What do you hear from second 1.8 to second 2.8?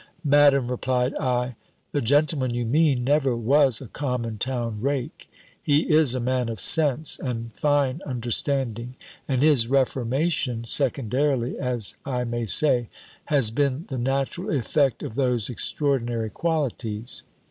"the gentleman you